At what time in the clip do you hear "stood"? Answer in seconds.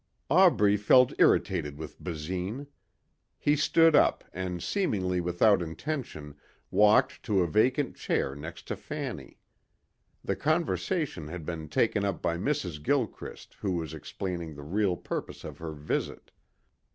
3.55-3.95